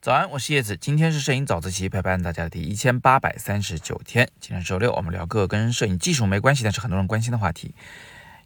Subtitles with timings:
[0.00, 4.28] 早安，我是叶子，今天是摄影早自习陪伴大家的第一千八百三十九天。
[4.40, 7.74] 今天是周六，我们聊个跟摄影技术没关系，但是很多人关心的话题。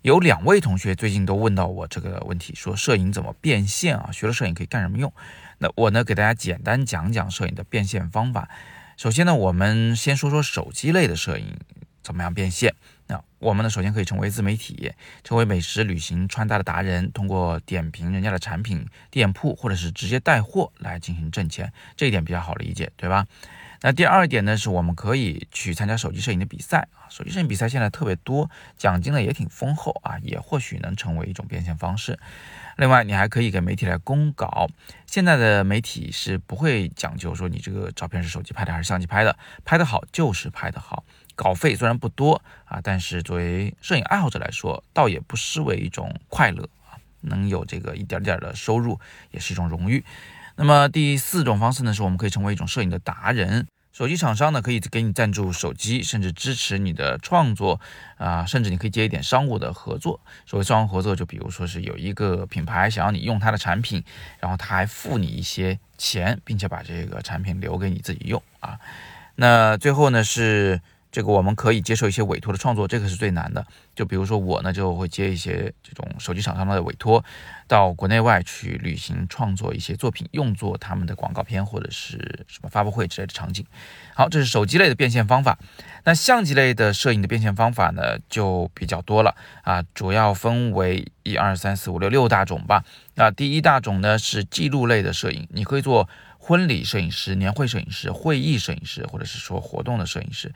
[0.03, 4.11] 有两位同学最近都问到我这个问题，说摄影怎么变现啊？
[4.13, 5.11] 学了摄影可以干什么用？
[5.57, 8.51] 那我呢，给大家简单讲讲摄影的变现方法。
[8.99, 11.57] 首先呢，我们先说说手机类的摄影
[12.07, 12.73] 怎么样变现。
[13.09, 14.93] 那我们呢，首先可以成为自媒体，
[15.25, 23.27] 成为美食、旅行、穿搭的达人，通过点评人家的产品、店铺，或者是直接带货来进行挣钱，这一点比较好理解，对吧？
[23.83, 32.19] 那第二点呢，是我们可以去参加手机摄影的比赛啊，手机摄影比赛现在特别多，奖金呢也挺丰厚啊，也或许能成为一种变现方式。
[32.79, 34.69] 另外，你还可以给媒体来公稿，
[35.07, 41.05] 现在的媒体是不会讲究说你这个照片是手机拍的还是相机拍的，拍得好就是拍得好。
[41.37, 48.99] 稿费虽然不多啊，但是作为摄影爱好者来说，倒也不失为一种快乐啊，能有这个一点点的收入，
[49.31, 50.03] 也是一种荣誉。
[50.57, 53.67] 那么第四种方式呢，是我们可以成为一种摄影的达人。
[53.93, 57.81] 手机厂商呢，可以给你赞助手机，甚至支持你的创作
[58.17, 60.21] 啊，甚至你可以接一点商务的合作。
[60.47, 64.03] 所谓商务合作，就比如说是有一个品牌想要你用它的产品，
[64.41, 68.79] 然后他还付你一些钱，并且把这个产品留给你自己用啊。
[69.35, 70.81] 那最后呢是。
[71.17, 73.67] 这个我们可以接受一些委托的创作，这个是最难的。
[73.95, 77.25] 就比如说我呢，就会接一些这种手机厂商的委托，
[77.67, 83.65] 到国内外去旅行创作一些作品，用作他们的广告片或者是什么发布会之类的场景。
[84.15, 85.59] 好，这是手机类的变现方法。
[86.05, 92.85] 那相机类的摄影的变现方法呢，就比较多了啊，主要分为一二三四五六六大种吧。
[93.15, 96.07] 那第一大种呢是记录类的摄影，你可以做
[96.37, 100.53] 婚礼摄影师、年会摄影师、会议摄影师，或者是说活动的摄影师。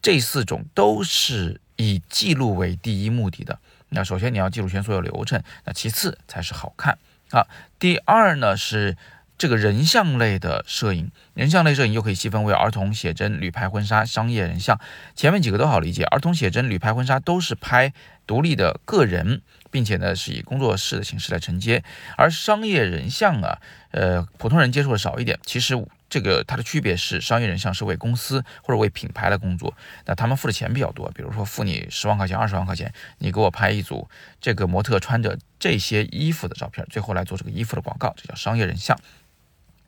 [0.00, 3.58] 这四种都是以记录为第一目的的。
[3.90, 6.98] 那首先你要记录全所有流程，那其次才是好看
[7.30, 7.46] 啊。
[7.78, 8.96] 第二呢是
[9.38, 14.78] 这个人像类的摄影，人像类摄影又可以细分为儿童写真、旅拍、婚纱、商业人像。
[15.16, 17.92] 前面几个都好理解，儿童写真、旅拍、婚纱都是拍
[18.26, 21.82] 独立的个人，并且呢是以工作室的形式来承接。
[22.16, 23.58] 而商业人像啊，
[23.92, 25.38] 呃，普通人接触的少一点。
[25.44, 25.74] 其实。
[26.08, 29.74] 这个它的区别是，商业人像是为公司或者为品牌来工作，
[30.06, 34.08] 那他们付的钱比较多，比如说付你十万块钱、二十万块钱，你给我拍一组
[34.40, 38.98] 这个模特穿着这些衣服的照片，最后来做这个衣服的广告，这叫商业人像。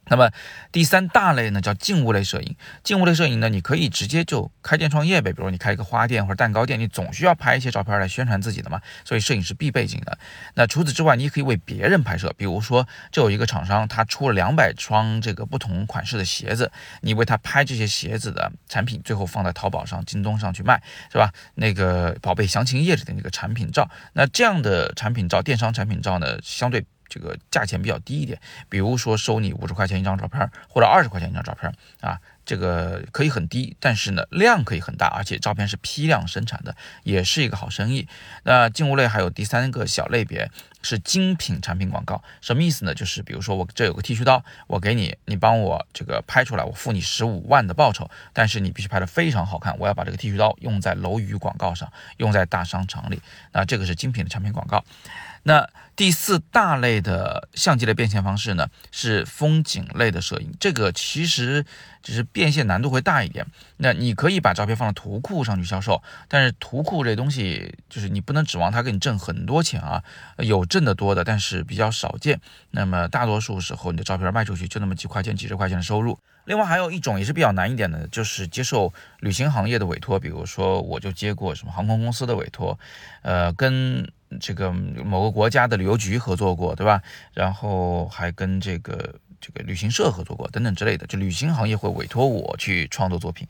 [0.07, 0.29] 那么
[0.73, 2.57] 第三大类呢，叫静物类摄影。
[2.83, 10.19] 静物类摄影呢，你可以直接就开店创业呗，比如你开一个花店或者蛋糕店，你总需要拍一些照片来宣传自己的嘛，所以摄影是必备景的。
[10.55, 16.73] 那除此之外，你也可以为别人拍摄，比如说，这有一个厂商，他出了两百双这个不同款式的鞋子，
[17.03, 21.33] 你为他拍这些鞋子的产品，最后放在淘宝上、京东上去卖，是吧？
[21.55, 26.85] 那个宝贝详情页里的那个产品照，那这样的产品照，电商产品照呢，相对。
[27.11, 28.41] 这个价钱比较低一点，
[28.71, 32.19] 比如说收你五十块钱一张照片，或者二十块钱一张照片啊，
[32.51, 36.75] 这个可以很低，但是呢量可以很大，而且照片是批量生产的，
[37.05, 38.09] 也是一个好生意。
[38.43, 40.51] 那静物类还有第三个小类别
[40.83, 42.93] 是精品产品广告，什么意思呢？
[42.93, 53.23] 就是比如说我这有个剃须刀，我给你，你帮我这个拍出来，我付你十五万的报酬，但是你必须拍的非常好看，我要把这个剃须刀用在楼宇广告上，用在大商场里，
[53.53, 54.85] 那这个是精品的产品广告。
[55.45, 55.67] 那
[55.97, 60.53] 第四大类的相机类变现方式呢，是风景类的摄影。
[60.61, 61.65] 这个其实
[62.03, 63.47] 只是变现难度会大一点。
[63.77, 70.03] 那你可以把照片放到图库上去销售，但是图库这东西就是你不能指望它给你挣很多钱啊，
[70.39, 72.41] 有挣得多的，但是比较少见。
[72.71, 76.19] 那么大多数时候你的照片卖出去就那么几块钱、几十块钱的收入。
[76.45, 82.79] 另外还有一种也是比较难一点的，就是接受旅行行业的委托，比如说我就接过什么航空公司的委托，
[83.23, 84.11] 呃，跟。
[84.39, 87.03] 这个某个国家的旅游局合作过，对吧？
[87.35, 91.07] 然后还跟这个这个旅行社合作过，等等之类的。
[91.07, 93.49] 就旅行行业会委托我去创作作品，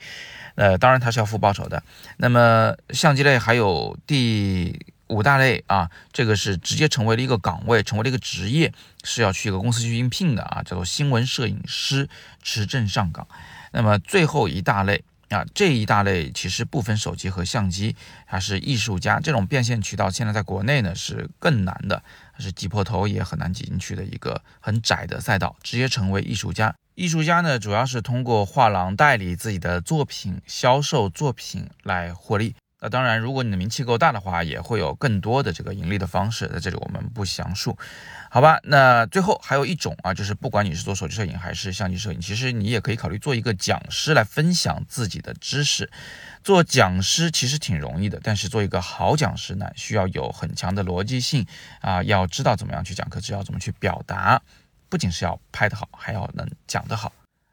[0.54, 1.82] 呃，当然他是要付报酬的。
[2.16, 8.72] 那么相机类还有第五大类啊，这个是直接成为了一个岗位，成为了一个职业，
[9.04, 12.08] 是要去一个公司去应聘的啊，叫做新闻摄影师，
[12.42, 13.26] 持证上岗。
[13.72, 15.04] 那么最后一大类。
[15.30, 17.94] 啊，这一大类其实不分手机和相机，
[18.26, 22.02] 它是艺术家这种变现渠道，现在在国内呢是更难的，
[22.38, 26.74] 是挤破头也很难挤进去的一个很窄的赛道，直接成为艺术家。
[26.96, 32.54] 艺术家呢，主要是通过画廊代理自己的作品，销售作品来获利。
[32.80, 37.76] 那当然，如果你的名气够大的话，也会有更多的这个盈利的方式，在这里我们不详述，
[38.30, 38.58] 好吧？
[38.62, 45.90] 那最后还有一种啊，就是不管你是做手机摄影还是相机摄影，其实你也可以考虑做一个讲师来分享自己的知识。
[46.42, 51.46] 做讲师其实挺容易的，但是做一个好讲师呢，需要有很强的逻辑性
[51.82, 54.40] 啊，要知道怎么样去讲课，知道怎么去表达，
[54.88, 57.12] 不仅是要拍得好，还要能讲得好。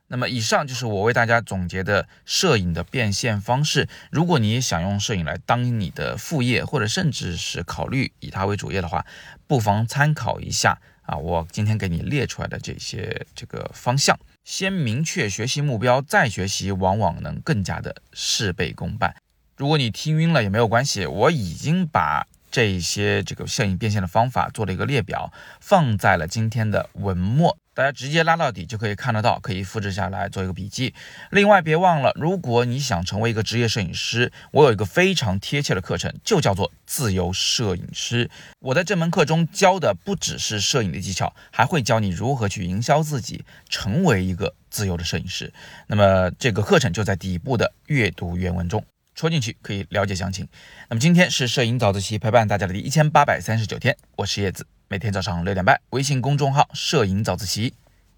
[0.09, 3.89] 那么以上就是我为大家总结的摄影的变现方式。
[4.09, 9.05] 如果你想用摄影来当你的副业，或者甚至是考虑以它为主业的话，
[9.47, 14.17] 不妨参考一下啊，我今天给你列出来的这些这个方向。
[14.45, 19.15] 先明确学习目标，再学习，往往能更加的事倍功半。
[19.57, 22.25] 如果你听晕了也没有关系，我已经把。
[22.49, 30.95] 这些这个摄影变现的方法做了一个列表，放在了今天的文末，大家直接拉到底就可以看得到，可以复制下来做一个笔记。
[31.29, 38.31] 另外别忘了，如果你想成为一个职业摄影师，我有一个非常贴切的课程，就叫做自由摄影师。
[38.61, 45.53] 我在这门课中教的不只是摄影的技巧，还会教你如何去营销自己，成为一个自由的摄影师。
[45.85, 48.83] 那么这个课程就在底部的阅读原文中。
[49.17, 50.47] 戳进去可以了解详情。
[50.89, 57.73] 那么今天是摄影早自习陪伴大家的第一千八百三十九天，我是叶子，每天早上六点半，微信公众号“摄影早自习”，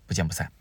[0.06, 0.52] 不见不散。